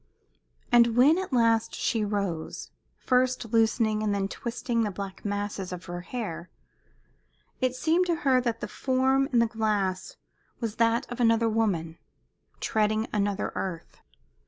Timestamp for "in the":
9.31-9.45